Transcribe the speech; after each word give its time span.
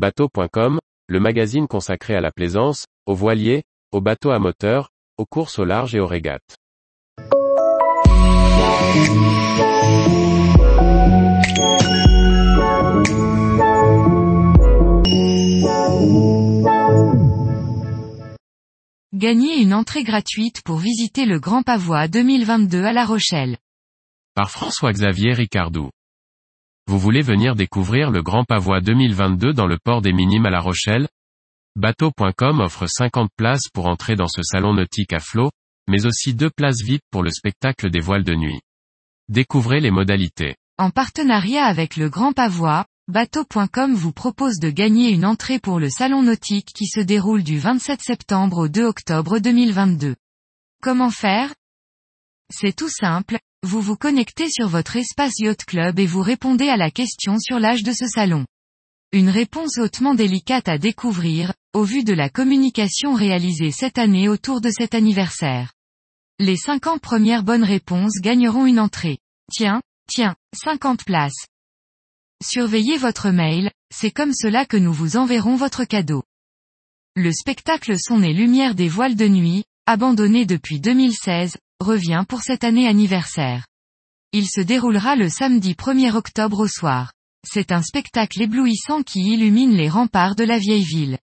Bateau.com, 0.00 0.78
le 1.08 1.20
magazine 1.20 1.68
consacré 1.68 2.14
à 2.14 2.22
la 2.22 2.30
plaisance, 2.30 2.86
aux 3.04 3.14
voiliers, 3.14 3.64
aux 3.92 4.00
bateaux 4.00 4.30
à 4.30 4.38
moteur, 4.38 4.88
aux 5.18 5.26
courses 5.26 5.58
au 5.58 5.66
large 5.66 5.94
et 5.94 6.00
aux 6.00 6.06
régates. 6.06 6.56
Gagnez 19.12 19.60
une 19.60 19.74
entrée 19.74 20.02
gratuite 20.02 20.62
pour 20.64 20.78
visiter 20.78 21.26
le 21.26 21.38
Grand 21.38 21.62
Pavois 21.62 22.08
2022 22.08 22.84
à 22.84 22.94
La 22.94 23.04
Rochelle. 23.04 23.58
Par 24.34 24.50
François-Xavier 24.50 25.34
Ricardou. 25.34 25.90
Vous 26.86 26.98
voulez 26.98 27.22
venir 27.22 27.54
découvrir 27.54 28.10
le 28.10 28.22
Grand 28.22 28.44
Pavois 28.44 28.80
2022 28.80 29.52
dans 29.52 29.66
le 29.66 29.78
port 29.78 30.02
des 30.02 30.12
Minimes 30.12 30.46
à 30.46 30.50
La 30.50 30.60
Rochelle? 30.60 31.08
Bateau.com 31.76 32.60
offre 32.60 32.86
50 32.86 33.30
places 33.36 33.68
pour 33.72 33.86
entrer 33.86 34.16
dans 34.16 34.28
ce 34.28 34.42
salon 34.42 34.74
nautique 34.74 35.12
à 35.12 35.20
flot, 35.20 35.50
mais 35.88 36.06
aussi 36.06 36.34
deux 36.34 36.50
places 36.50 36.82
VIP 36.82 37.02
pour 37.10 37.22
le 37.22 37.30
spectacle 37.30 37.90
des 37.90 38.00
voiles 38.00 38.24
de 38.24 38.34
nuit. 38.34 38.60
Découvrez 39.28 39.80
les 39.80 39.90
modalités. 39.90 40.56
En 40.78 40.90
partenariat 40.90 41.64
avec 41.66 41.96
le 41.96 42.08
Grand 42.08 42.32
Pavois, 42.32 42.86
Bateau.com 43.08 43.94
vous 43.94 44.12
propose 44.12 44.58
de 44.58 44.70
gagner 44.70 45.10
une 45.10 45.24
entrée 45.24 45.58
pour 45.58 45.80
le 45.80 45.90
salon 45.90 46.22
nautique 46.22 46.72
qui 46.72 46.86
se 46.86 47.00
déroule 47.00 47.42
du 47.42 47.58
27 47.58 48.00
septembre 48.00 48.58
au 48.58 48.68
2 48.68 48.84
octobre 48.84 49.38
2022. 49.40 50.14
Comment 50.80 51.10
faire? 51.10 51.52
C'est 52.50 52.74
tout 52.74 52.88
simple, 52.88 53.38
vous 53.62 53.82
vous 53.82 53.96
connectez 53.96 54.48
sur 54.48 54.68
votre 54.68 54.96
espace 54.96 55.38
Yacht 55.38 55.64
Club 55.64 55.98
et 55.98 56.06
vous 56.06 56.22
répondez 56.22 56.68
à 56.68 56.76
la 56.76 56.90
question 56.90 57.38
sur 57.38 57.58
l'âge 57.58 57.82
de 57.82 57.92
ce 57.92 58.06
salon. 58.06 58.46
Une 59.12 59.28
réponse 59.28 59.76
hautement 59.78 60.14
délicate 60.14 60.68
à 60.68 60.78
découvrir, 60.78 61.52
au 61.74 61.84
vu 61.84 62.02
de 62.02 62.14
la 62.14 62.30
communication 62.30 63.12
réalisée 63.12 63.70
cette 63.70 63.98
année 63.98 64.28
autour 64.28 64.60
de 64.60 64.70
cet 64.70 64.94
anniversaire. 64.94 65.72
Les 66.38 66.56
50 66.56 67.02
premières 67.02 67.42
bonnes 67.42 67.64
réponses 67.64 68.14
gagneront 68.22 68.64
une 68.64 68.80
entrée. 68.80 69.18
Tiens, 69.52 69.82
tiens, 70.08 70.36
50 70.54 71.04
places. 71.04 71.46
Surveillez 72.42 72.96
votre 72.96 73.28
mail, 73.28 73.70
c'est 73.94 74.10
comme 74.10 74.32
cela 74.32 74.64
que 74.64 74.78
nous 74.78 74.92
vous 74.92 75.18
enverrons 75.18 75.56
votre 75.56 75.84
cadeau. 75.84 76.22
Le 77.14 77.30
spectacle 77.30 77.96
Son 77.98 78.22
et 78.22 78.32
Lumière 78.32 78.74
des 78.74 78.88
voiles 78.88 79.16
de 79.16 79.28
nuit, 79.28 79.64
abandonné 79.86 80.46
depuis 80.46 80.80
2016, 80.80 81.56
revient 81.80 82.24
pour 82.28 82.42
cette 82.42 82.64
année 82.64 82.86
anniversaire. 82.86 83.66
Il 84.32 84.46
se 84.46 84.60
déroulera 84.60 85.16
le 85.16 85.28
samedi 85.28 85.72
1er 85.72 86.12
octobre 86.12 86.60
au 86.60 86.68
soir. 86.68 87.12
C'est 87.46 87.72
un 87.72 87.82
spectacle 87.82 88.42
éblouissant 88.42 89.02
qui 89.02 89.20
illumine 89.20 89.72
les 89.72 89.88
remparts 89.88 90.36
de 90.36 90.44
la 90.44 90.58
vieille 90.58 90.84
ville. 90.84 91.18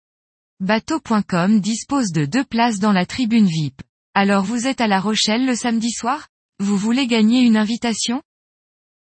Bateau.com 0.60 1.62
dispose 1.62 2.12
de 2.12 2.26
deux 2.26 2.44
places 2.44 2.80
dans 2.80 2.92
la 2.92 3.06
tribune 3.06 3.46
VIP. 3.46 3.84
Alors 4.16 4.44
vous 4.44 4.66
êtes 4.66 4.82
à 4.82 4.88
La 4.88 5.00
Rochelle 5.00 5.46
le 5.46 5.56
samedi 5.56 5.92
soir? 5.92 6.28
Vous 6.60 6.76
voulez 6.76 7.06
gagner 7.06 7.42
une 7.42 7.56
invitation? 7.56 8.24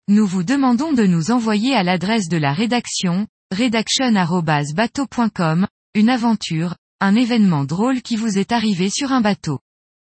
Nous 0.09 0.27
vous 0.27 0.43
demandons 0.43 0.93
de 0.93 1.07
nous 1.07 1.31
envoyer 1.31 1.75
à 1.75 1.85
l'adresse 1.85 2.29
de 2.29 2.37
la 2.37 2.53
rédaction, 2.53 3.29
redaction@bateau.com, 3.57 5.69
une 5.95 6.11
aventure, 6.11 6.75
un 7.01 7.15
événement 7.15 7.65
drôle 7.65 8.03
qui 8.03 8.17
vous 8.17 8.37
est 8.37 8.51
arrivé 8.51 8.91
sur 8.91 9.13
un 9.13 9.21
bateau. 9.21 9.61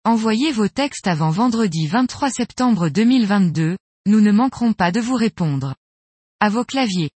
Envoyez 0.08 0.52
vos 0.52 0.68
textes 0.68 1.06
avant 1.06 1.28
vendredi 1.28 1.86
23 1.86 2.30
septembre 2.30 2.88
2022, 2.88 3.76
nous 4.06 4.20
ne 4.22 4.32
manquerons 4.32 4.72
pas 4.72 4.90
de 4.90 5.00
vous 5.00 5.16
répondre. 5.16 5.74
À 6.40 6.48
vos 6.48 6.64
claviers. 6.64 7.10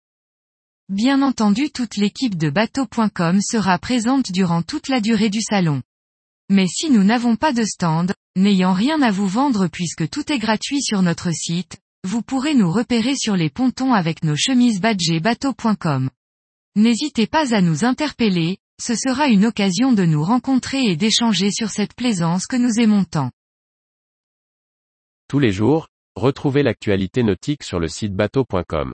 Bien 0.90 1.22
entendu 1.22 1.70
toute 1.70 1.96
l'équipe 1.96 2.36
de 2.36 2.50
bateau.com 2.50 3.40
sera 3.40 3.78
présente 3.78 4.30
durant 4.30 4.60
toute 4.60 4.88
la 4.88 5.00
durée 5.00 5.30
du 5.30 5.40
salon. 5.40 5.80
Mais 6.50 6.66
si 6.66 6.90
nous 6.90 7.02
n'avons 7.02 7.34
pas 7.34 7.54
de 7.54 7.64
stand, 7.64 8.12
n'ayant 8.36 8.74
rien 8.74 9.00
à 9.00 9.10
vous 9.10 9.26
vendre 9.26 9.68
puisque 9.68 10.10
tout 10.10 10.30
est 10.30 10.38
gratuit 10.38 10.82
sur 10.82 11.00
notre 11.00 11.32
site, 11.32 11.78
vous 12.04 12.20
pourrez 12.20 12.52
nous 12.52 12.70
repérer 12.70 13.16
sur 13.16 13.36
les 13.36 13.48
pontons 13.48 13.94
avec 13.94 14.22
nos 14.22 14.36
chemises 14.36 14.82
badgées 14.82 15.20
bateau.com. 15.20 16.10
N'hésitez 16.76 17.26
pas 17.26 17.54
à 17.54 17.62
nous 17.62 17.86
interpeller, 17.86 18.58
ce 18.80 18.94
sera 18.94 19.28
une 19.28 19.46
occasion 19.46 19.92
de 19.92 20.04
nous 20.04 20.22
rencontrer 20.22 20.84
et 20.84 20.96
d'échanger 20.96 21.50
sur 21.50 21.70
cette 21.70 21.94
plaisance 21.94 22.46
que 22.46 22.56
nous 22.56 22.80
aimons 22.80 23.04
tant. 23.04 23.30
Tous 25.28 25.38
les 25.38 25.52
jours, 25.52 25.88
retrouvez 26.14 26.62
l'actualité 26.62 27.22
nautique 27.22 27.62
sur 27.62 27.80
le 27.80 27.88
site 27.88 28.14
bateau.com. 28.14 28.92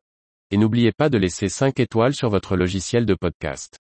Et 0.51 0.57
n'oubliez 0.57 0.93
pas 0.93 1.09
de 1.09 1.19
laisser 1.19 1.49
5 1.49 1.81
étoiles 1.81 2.15
sur 2.15 2.31
votre 2.31 2.57
logiciel 2.57 3.07
de 3.07 3.15
podcast. 3.15 3.79